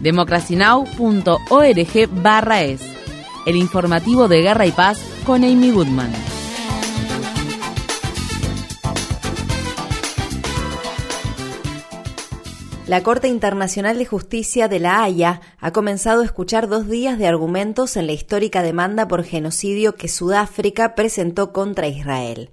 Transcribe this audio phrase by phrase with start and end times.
[0.00, 2.82] democracynow.org barra es,
[3.46, 6.12] el informativo de Guerra y Paz con Amy Goodman.
[12.86, 17.26] La Corte Internacional de Justicia de La Haya ha comenzado a escuchar dos días de
[17.26, 22.50] argumentos en la histórica demanda por genocidio que Sudáfrica presentó contra Israel.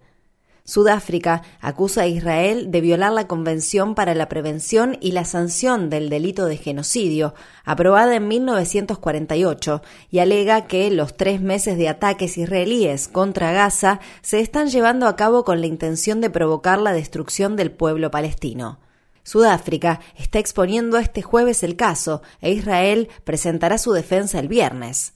[0.65, 6.09] Sudáfrica acusa a Israel de violar la Convención para la Prevención y la Sanción del
[6.09, 7.33] Delito de Genocidio,
[7.65, 14.39] aprobada en 1948, y alega que los tres meses de ataques israelíes contra Gaza se
[14.39, 18.79] están llevando a cabo con la intención de provocar la destrucción del pueblo palestino.
[19.23, 25.13] Sudáfrica está exponiendo este jueves el caso e Israel presentará su defensa el viernes.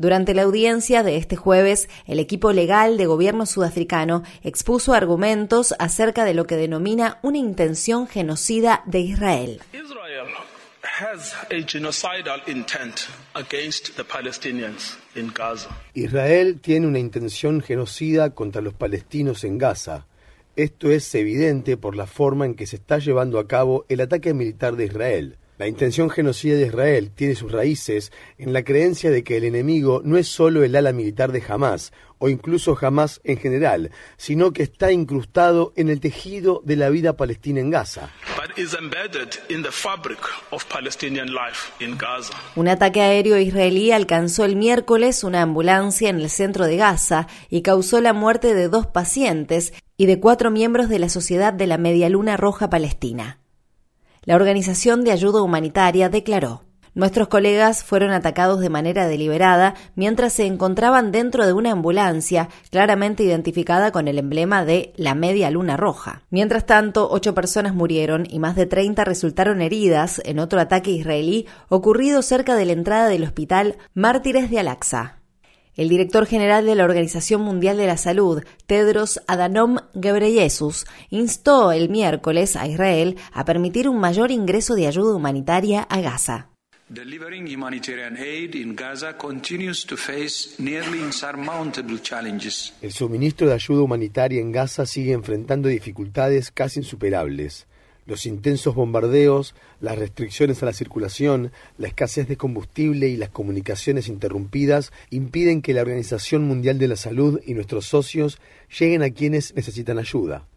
[0.00, 6.24] Durante la audiencia de este jueves, el equipo legal de gobierno sudafricano expuso argumentos acerca
[6.24, 9.60] de lo que denomina una intención genocida de Israel.
[15.92, 20.06] Israel tiene una intención genocida contra los palestinos en Gaza.
[20.56, 24.32] Esto es evidente por la forma en que se está llevando a cabo el ataque
[24.32, 25.36] militar de Israel.
[25.60, 30.00] La intención genocida de Israel tiene sus raíces en la creencia de que el enemigo
[30.02, 34.62] no es solo el ala militar de Hamas, o incluso Hamas en general, sino que
[34.62, 38.08] está incrustado en el tejido de la vida palestina en Gaza.
[42.56, 47.60] Un ataque aéreo israelí alcanzó el miércoles una ambulancia en el centro de Gaza y
[47.60, 51.76] causó la muerte de dos pacientes y de cuatro miembros de la Sociedad de la
[51.76, 53.39] Media Luna Roja Palestina.
[54.22, 60.44] La Organización de Ayuda Humanitaria declaró, Nuestros colegas fueron atacados de manera deliberada mientras se
[60.44, 66.22] encontraban dentro de una ambulancia claramente identificada con el emblema de la Media Luna Roja.
[66.30, 71.46] Mientras tanto, ocho personas murieron y más de 30 resultaron heridas en otro ataque israelí
[71.68, 75.19] ocurrido cerca de la entrada del hospital Mártires de Al-Aqsa.
[75.80, 81.88] El director general de la Organización Mundial de la Salud, Tedros Adhanom Ghebreyesus, instó el
[81.88, 86.50] miércoles a Israel a permitir un mayor ingreso de ayuda humanitaria a Gaza.
[92.82, 97.66] El suministro de ayuda humanitaria en Gaza sigue enfrentando dificultades casi insuperables.
[98.10, 104.08] Los intensos bombardeos, las restricciones a la circulación, la escasez de combustible y las comunicaciones
[104.08, 108.40] interrumpidas impiden que la Organización Mundial de la Salud y nuestros socios
[108.76, 110.48] lleguen a quienes necesitan ayuda.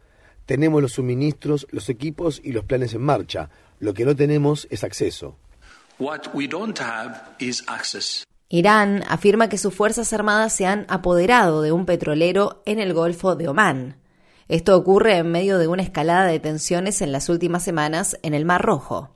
[0.47, 3.51] Tenemos los suministros, los equipos y los planes en marcha.
[3.79, 5.37] Lo que no tenemos es acceso.
[8.49, 13.35] Irán afirma que sus Fuerzas Armadas se han apoderado de un petrolero en el Golfo
[13.35, 14.02] de Omán.
[14.47, 18.45] Esto ocurre en medio de una escalada de tensiones en las últimas semanas en el
[18.45, 19.09] Mar Rojo.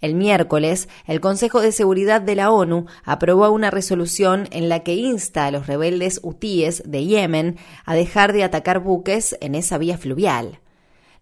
[0.00, 4.94] El miércoles, el Consejo de Seguridad de la ONU aprobó una resolución en la que
[4.94, 9.98] insta a los rebeldes hutíes de Yemen a dejar de atacar buques en esa vía
[9.98, 10.60] fluvial.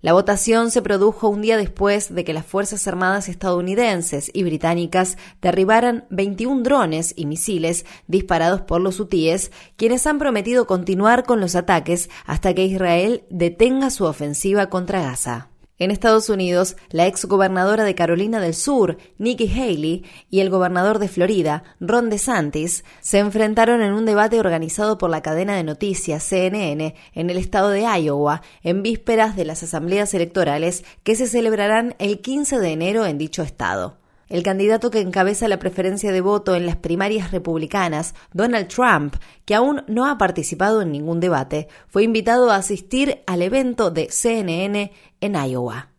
[0.01, 5.19] La votación se produjo un día después de que las Fuerzas Armadas estadounidenses y británicas
[5.43, 11.57] derribaran 21 drones y misiles disparados por los hutíes, quienes han prometido continuar con los
[11.57, 15.49] ataques hasta que Israel detenga su ofensiva contra Gaza.
[15.81, 20.99] En Estados Unidos, la ex gobernadora de Carolina del Sur, Nikki Haley, y el gobernador
[20.99, 26.25] de Florida, Ron DeSantis, se enfrentaron en un debate organizado por la cadena de noticias
[26.25, 31.95] CNN en el estado de Iowa en vísperas de las asambleas electorales que se celebrarán
[32.01, 33.99] el 15 de enero en dicho estado.
[34.29, 39.17] El candidato que encabeza la preferencia de voto en las primarias republicanas, Donald Trump,
[39.47, 44.11] que aún no ha participado en ningún debate, fue invitado a asistir al evento de
[44.11, 45.91] CNN en Iowa.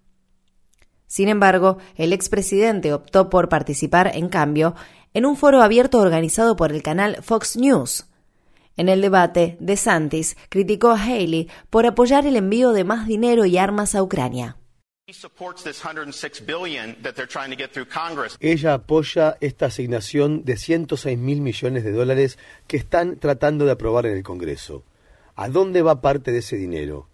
[1.07, 4.75] Sin embargo, el expresidente optó por participar, en cambio,
[5.13, 8.05] en un foro abierto organizado por el canal Fox News.
[8.77, 13.57] En el debate, DeSantis criticó a Haley por apoyar el envío de más dinero y
[13.57, 14.55] armas a Ucrania.
[18.39, 22.37] Ella apoya esta asignación de 106 mil millones de dólares
[22.67, 24.83] que están tratando de aprobar en el Congreso.
[25.35, 27.09] ¿A dónde va parte de ese dinero?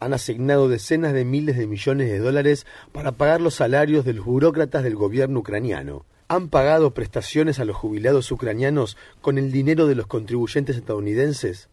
[0.00, 4.24] Han asignado decenas de miles de millones de dólares para pagar los salarios de los
[4.24, 6.04] burócratas del gobierno ucraniano.
[6.28, 11.70] han pagado prestaciones a los jubilados ucranianos con el dinero de los contribuyentes estadounidenses?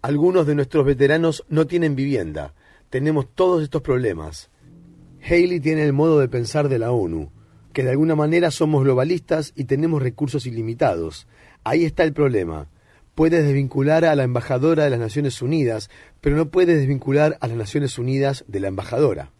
[0.00, 2.54] Algunos de nuestros veteranos no tienen vivienda.
[2.90, 4.50] Tenemos todos estos problemas.
[5.22, 7.30] Haley tiene el modo de pensar de la ONU,
[7.72, 11.26] que de alguna manera somos globalistas y tenemos recursos ilimitados.
[11.62, 12.68] Ahí está el problema.
[13.14, 15.88] Puedes desvincular a la embajadora de las Naciones Unidas,
[16.20, 19.30] pero no puedes desvincular a las Naciones Unidas de la embajadora.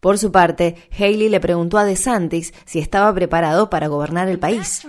[0.00, 4.86] Por su parte, Haley le preguntó a DeSantis si estaba preparado para gobernar el país.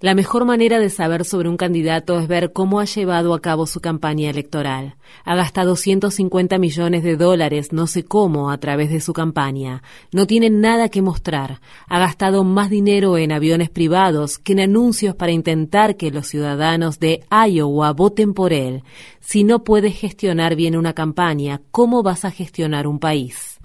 [0.00, 3.66] La mejor manera de saber sobre un candidato es ver cómo ha llevado a cabo
[3.66, 4.96] su campaña electoral.
[5.24, 9.82] Ha gastado 150 millones de dólares, no sé cómo, a través de su campaña.
[10.12, 11.62] No tiene nada que mostrar.
[11.88, 17.00] Ha gastado más dinero en aviones privados que en anuncios para intentar que los ciudadanos
[17.00, 18.82] de Iowa voten por él.
[19.20, 23.58] Si no puedes gestionar bien una campaña, ¿cómo vas a gestionar un país?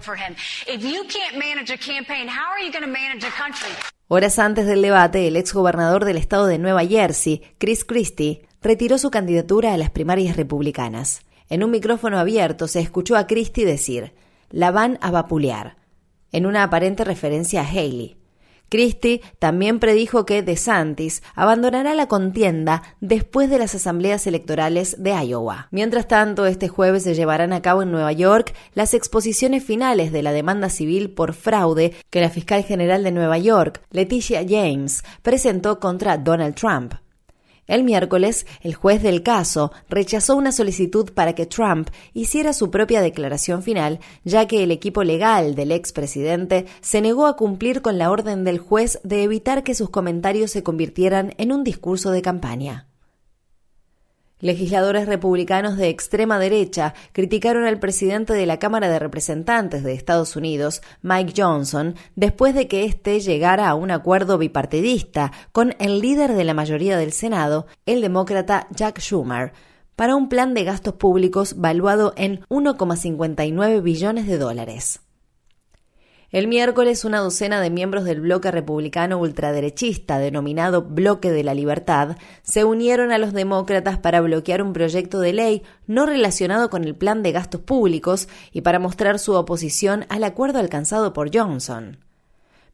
[4.08, 9.10] Horas antes del debate, el exgobernador del estado de Nueva Jersey, Chris Christie, retiró su
[9.10, 11.22] candidatura a las primarias republicanas.
[11.48, 14.12] En un micrófono abierto se escuchó a Christie decir,
[14.50, 15.76] la van a vapulear,
[16.32, 18.19] en una aparente referencia a Haley.
[18.70, 25.68] Christie también predijo que DeSantis abandonará la contienda después de las asambleas electorales de Iowa.
[25.70, 30.22] Mientras tanto, este jueves se llevarán a cabo en Nueva York las exposiciones finales de
[30.22, 35.80] la demanda civil por fraude que la fiscal general de Nueva York, Leticia James, presentó
[35.80, 36.94] contra Donald Trump.
[37.70, 43.00] El miércoles, el juez del caso rechazó una solicitud para que Trump hiciera su propia
[43.00, 48.10] declaración final, ya que el equipo legal del expresidente se negó a cumplir con la
[48.10, 52.89] orden del juez de evitar que sus comentarios se convirtieran en un discurso de campaña.
[54.40, 60.34] Legisladores republicanos de extrema derecha criticaron al presidente de la Cámara de Representantes de Estados
[60.34, 66.32] Unidos, Mike Johnson, después de que éste llegara a un acuerdo bipartidista con el líder
[66.32, 69.52] de la mayoría del Senado, el demócrata Jack Schumer,
[69.94, 75.02] para un plan de gastos públicos valuado en 1,59 billones de dólares.
[76.32, 82.18] El miércoles, una docena de miembros del bloque republicano ultraderechista, denominado Bloque de la Libertad,
[82.42, 86.94] se unieron a los demócratas para bloquear un proyecto de ley no relacionado con el
[86.94, 91.98] plan de gastos públicos y para mostrar su oposición al acuerdo alcanzado por Johnson.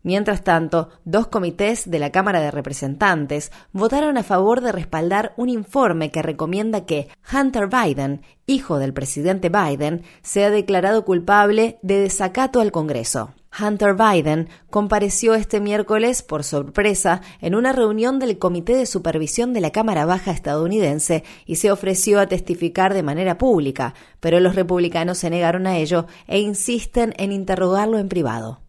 [0.02, 5.48] Mientras tanto, dos comités de la Cámara de Representantes votaron a favor de respaldar un
[5.48, 12.60] informe que recomienda que Hunter Biden, hijo del presidente Biden, sea declarado culpable de desacato
[12.60, 13.32] al Congreso.
[13.58, 19.60] Hunter Biden compareció este miércoles por sorpresa en una reunión del Comité de Supervisión de
[19.60, 25.18] la Cámara Baja estadounidense y se ofreció a testificar de manera pública, pero los republicanos
[25.18, 28.60] se negaron a ello e insisten en interrogarlo en privado.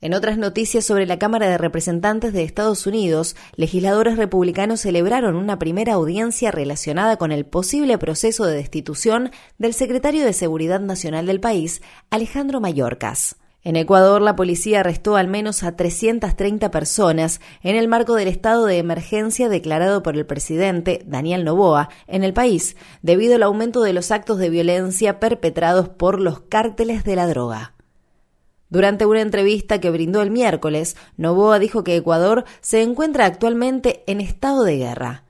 [0.00, 5.58] En otras noticias sobre la Cámara de Representantes de Estados Unidos, legisladores republicanos celebraron una
[5.58, 11.40] primera audiencia relacionada con el posible proceso de destitución del secretario de Seguridad Nacional del
[11.40, 13.34] país, Alejandro Mayorkas.
[13.64, 18.66] En Ecuador, la policía arrestó al menos a 330 personas en el marco del estado
[18.66, 23.92] de emergencia declarado por el presidente Daniel Noboa en el país, debido al aumento de
[23.92, 27.74] los actos de violencia perpetrados por los cárteles de la droga.
[28.70, 34.20] Durante una entrevista que brindó el miércoles, Noboa dijo que Ecuador se encuentra actualmente en
[34.20, 35.24] estado de guerra.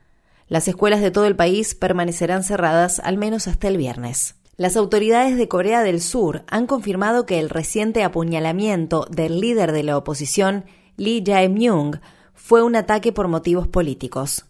[0.47, 4.38] Las escuelas de todo el país permanecerán cerradas al menos hasta el viernes.
[4.59, 9.83] Las autoridades de Corea del Sur han confirmado que el reciente apuñalamiento del líder de
[9.83, 10.65] la oposición,
[10.97, 12.01] Lee Jae-myung,
[12.33, 14.43] fue un ataque por motivos políticos.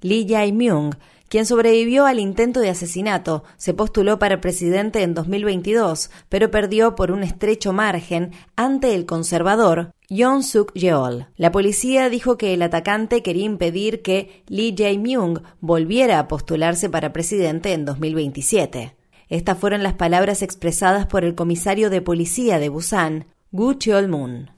[0.00, 0.96] Lee Jae-myung,
[1.28, 7.12] quien sobrevivió al intento de asesinato, se postuló para presidente en 2022, pero perdió por
[7.12, 11.28] un estrecho margen ante el conservador Yoon Suk Yeol.
[11.36, 17.12] La policía dijo que el atacante quería impedir que Lee Jae-myung volviera a postularse para
[17.12, 18.96] presidente en 2027.
[19.28, 24.50] Estas fueron las palabras expresadas por el comisario de policía de Busan, Gu Cheol-moon.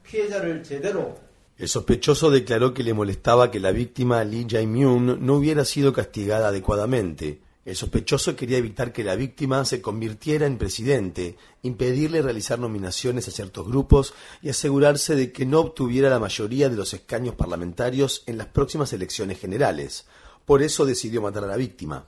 [1.57, 6.49] El sospechoso declaró que le molestaba que la víctima Lee Jae-myung no hubiera sido castigada
[6.49, 7.41] adecuadamente.
[7.65, 13.31] El sospechoso quería evitar que la víctima se convirtiera en presidente, impedirle realizar nominaciones a
[13.31, 18.37] ciertos grupos y asegurarse de que no obtuviera la mayoría de los escaños parlamentarios en
[18.37, 20.05] las próximas elecciones generales.
[20.45, 22.05] Por eso decidió matar a la víctima.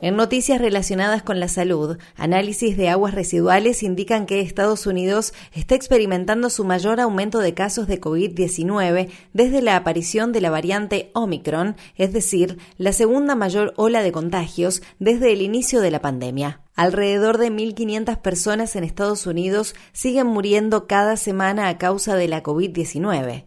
[0.00, 5.74] En noticias relacionadas con la salud, análisis de aguas residuales indican que Estados Unidos está
[5.74, 11.76] experimentando su mayor aumento de casos de COVID-19 desde la aparición de la variante Omicron,
[11.96, 16.62] es decir, la segunda mayor ola de contagios desde el inicio de la pandemia.
[16.74, 22.42] Alrededor de 1.500 personas en Estados Unidos siguen muriendo cada semana a causa de la
[22.42, 23.44] COVID-19.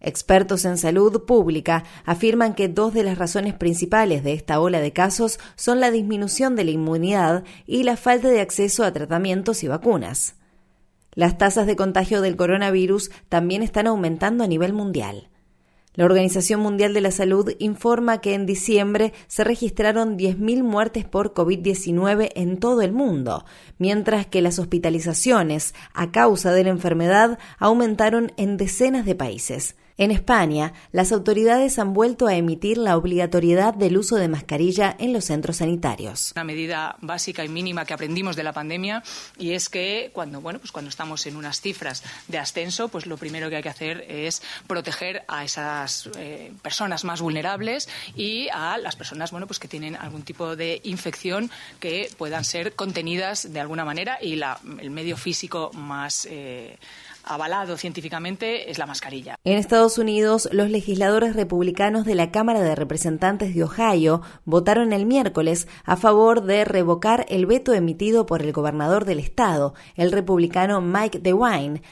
[0.00, 4.92] Expertos en salud pública afirman que dos de las razones principales de esta ola de
[4.92, 9.68] casos son la disminución de la inmunidad y la falta de acceso a tratamientos y
[9.68, 10.36] vacunas.
[11.14, 15.30] Las tasas de contagio del coronavirus también están aumentando a nivel mundial.
[15.94, 21.34] La Organización Mundial de la Salud informa que en diciembre se registraron 10.000 muertes por
[21.34, 23.44] COVID-19 en todo el mundo,
[23.78, 29.74] mientras que las hospitalizaciones a causa de la enfermedad aumentaron en decenas de países.
[30.00, 35.12] En España, las autoridades han vuelto a emitir la obligatoriedad del uso de mascarilla en
[35.12, 36.30] los centros sanitarios.
[36.36, 39.02] Una medida básica y mínima que aprendimos de la pandemia
[39.38, 43.16] y es que cuando, bueno, pues cuando estamos en unas cifras de ascenso, pues lo
[43.16, 48.78] primero que hay que hacer es proteger a esas eh, personas más vulnerables y a
[48.78, 51.50] las personas, bueno, pues que tienen algún tipo de infección
[51.80, 54.40] que puedan ser contenidas de alguna manera y
[54.80, 56.78] el medio físico más eh,
[57.28, 59.36] avalado científicamente es la mascarilla.
[59.44, 65.06] En Estados Unidos, los legisladores republicanos de la Cámara de Representantes de Ohio votaron el
[65.06, 70.80] miércoles a favor de revocar el veto emitido por el gobernador del estado, el republicano
[70.80, 71.82] Mike DeWine,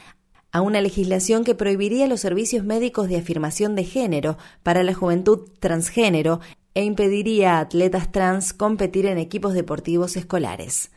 [0.53, 5.51] a una legislación que prohibiría los servicios médicos de afirmación de género para la juventud
[5.61, 6.41] transgénero
[6.75, 10.91] e impediría a atletas trans competir en equipos deportivos escolares.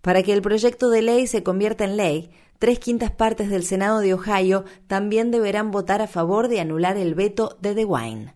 [0.00, 3.98] Para que el proyecto de ley se convierta en ley, tres quintas partes del Senado
[4.00, 8.34] de Ohio también deberán votar a favor de anular el veto de DeWine.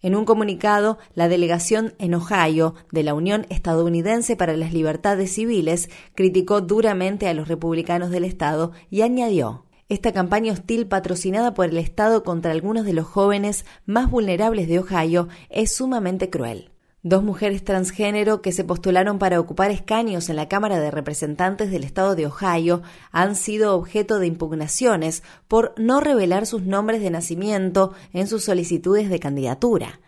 [0.00, 5.90] En un comunicado, la delegación en Ohio de la Unión Estadounidense para las Libertades Civiles
[6.14, 11.76] criticó duramente a los republicanos del Estado y añadió esta campaña hostil patrocinada por el
[11.76, 16.71] Estado contra algunos de los jóvenes más vulnerables de Ohio es sumamente cruel.
[17.04, 21.82] Dos mujeres transgénero que se postularon para ocupar escaños en la Cámara de Representantes del
[21.82, 27.92] Estado de Ohio han sido objeto de impugnaciones por no revelar sus nombres de nacimiento
[28.12, 29.98] en sus solicitudes de candidatura.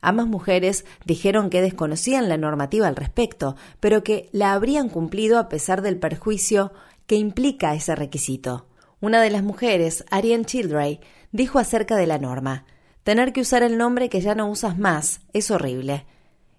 [0.00, 5.50] Ambas mujeres dijeron que desconocían la normativa al respecto, pero que la habrían cumplido a
[5.50, 6.72] pesar del perjuicio
[7.06, 8.68] que implica ese requisito.
[9.00, 11.00] Una de las mujeres, Ariane Childray,
[11.30, 12.64] dijo acerca de la norma:
[13.02, 16.06] Tener que usar el nombre que ya no usas más es horrible.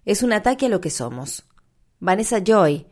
[0.09, 1.45] Es un ataque a lo que somos.
[1.99, 2.87] Vanessa Joy,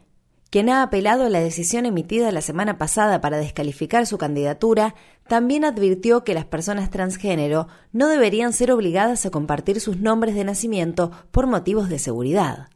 [0.52, 4.94] quien ha apelado a la decisión emitida la semana pasada para descalificar su candidatura,
[5.28, 10.44] también advirtió que las personas transgénero no deberían ser obligadas a compartir sus nombres de
[10.44, 12.68] nacimiento por motivos de seguridad.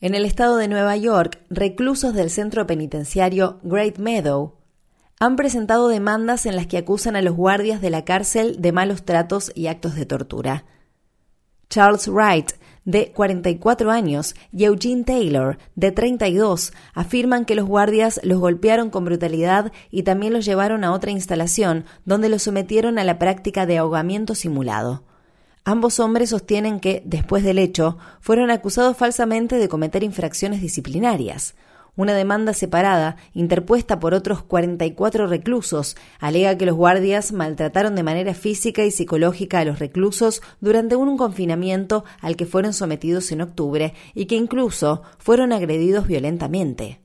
[0.00, 4.54] En el estado de Nueva York, reclusos del centro penitenciario Great Meadow
[5.20, 9.04] han presentado demandas en las que acusan a los guardias de la cárcel de malos
[9.04, 10.64] tratos y actos de tortura.
[11.68, 12.52] Charles Wright,
[12.84, 19.04] de 44 años, y Eugene Taylor, de 32, afirman que los guardias los golpearon con
[19.04, 23.78] brutalidad y también los llevaron a otra instalación, donde los sometieron a la práctica de
[23.78, 25.04] ahogamiento simulado.
[25.64, 31.54] Ambos hombres sostienen que, después del hecho, fueron acusados falsamente de cometer infracciones disciplinarias.
[31.94, 38.32] Una demanda separada, interpuesta por otros 44 reclusos, alega que los guardias maltrataron de manera
[38.32, 43.92] física y psicológica a los reclusos durante un confinamiento al que fueron sometidos en octubre
[44.14, 47.02] y que incluso fueron agredidos violentamente.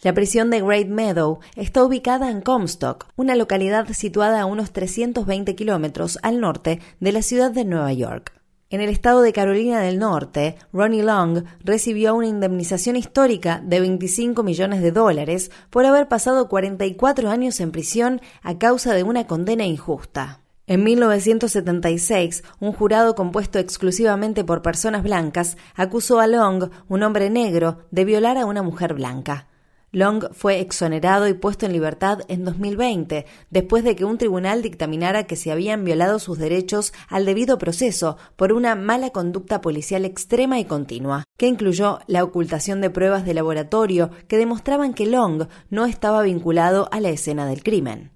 [0.00, 5.54] La prisión de Great Meadow está ubicada en Comstock, una localidad situada a unos 320
[5.54, 8.32] kilómetros al norte de la ciudad de Nueva York.
[8.70, 14.42] En el estado de Carolina del Norte, Ronnie Long recibió una indemnización histórica de 25
[14.42, 19.64] millones de dólares por haber pasado 44 años en prisión a causa de una condena
[19.64, 20.40] injusta.
[20.66, 27.80] En 1976, un jurado compuesto exclusivamente por personas blancas acusó a Long, un hombre negro,
[27.90, 29.46] de violar a una mujer blanca.
[29.94, 35.22] Long fue exonerado y puesto en libertad en 2020, después de que un tribunal dictaminara
[35.22, 40.58] que se habían violado sus derechos al debido proceso por una mala conducta policial extrema
[40.58, 45.86] y continua, que incluyó la ocultación de pruebas de laboratorio que demostraban que Long no
[45.86, 48.10] estaba vinculado a la escena del crimen.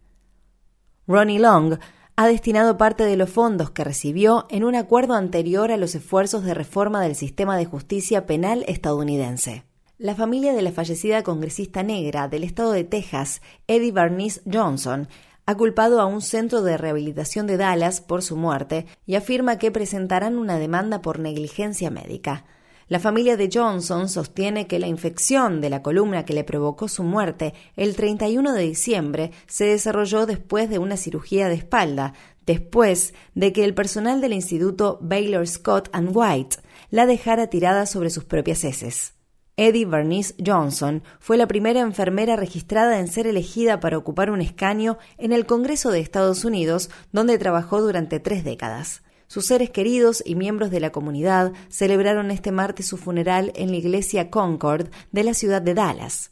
[1.07, 1.79] Ronnie Long
[2.17, 6.43] ha destinado parte de los fondos que recibió en un acuerdo anterior a los esfuerzos
[6.43, 9.68] de reforma del sistema de justicia penal estadounidense.
[10.01, 15.09] La familia de la fallecida congresista negra del estado de Texas, Eddie Barnice Johnson,
[15.45, 19.73] ha culpado a un centro de rehabilitación de Dallas por su muerte y afirma que
[19.73, 22.45] presentarán una demanda por negligencia médica.
[22.87, 27.03] La familia de Johnson sostiene que la infección de la columna que le provocó su
[27.03, 32.15] muerte el 31 de diciembre se desarrolló después de una cirugía de espalda,
[32.47, 36.59] después de que el personal del instituto Baylor Scott and White
[36.91, 39.18] la dejara tirada sobre sus propias heces.
[39.59, 44.99] Eddie Bernice Johnson fue la primera enfermera registrada en ser elegida para ocupar un escaño
[45.19, 49.03] en el Congreso de Estados Unidos, donde trabajó durante tres décadas.
[49.27, 53.79] Sus seres queridos y miembros de la comunidad celebraron este martes su funeral en la
[53.79, 56.31] iglesia Concord de la ciudad de Dallas.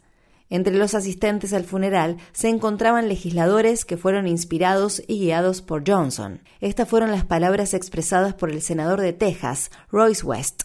[0.48, 6.42] Entre los asistentes al funeral se encontraban legisladores que fueron inspirados y guiados por Johnson.
[6.60, 10.62] Estas fueron las palabras expresadas por el senador de Texas, Royce West.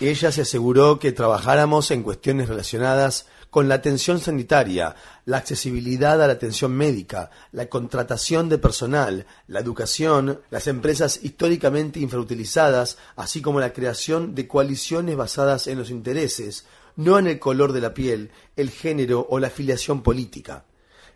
[0.00, 6.28] Ella se aseguró que trabajáramos en cuestiones relacionadas con la atención sanitaria, la accesibilidad a
[6.28, 13.58] la atención médica, la contratación de personal, la educación, las empresas históricamente infrautilizadas, así como
[13.58, 16.64] la creación de coaliciones basadas en los intereses,
[16.94, 20.64] no en el color de la piel, el género o la afiliación política.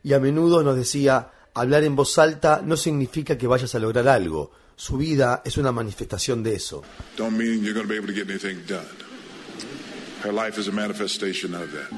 [0.03, 4.09] Y a menudo nos decía, hablar en voz alta no significa que vayas a lograr
[4.09, 4.51] algo,
[4.83, 6.83] su vida es una manifestación de eso.
[10.25, 11.89] Her life is a manifestation of that.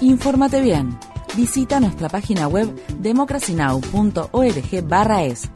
[0.00, 0.96] Infórmate bien.
[1.36, 5.50] Visita nuestra página web democracynow.org/es.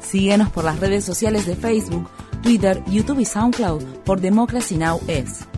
[0.00, 2.08] Síguenos por las redes sociales de Facebook,
[2.42, 5.00] Twitter, YouTube y SoundCloud por Democracy Now!
[5.06, 5.49] es.